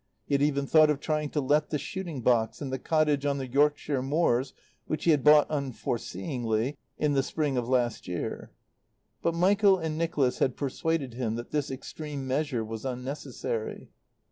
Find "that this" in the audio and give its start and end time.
11.35-11.69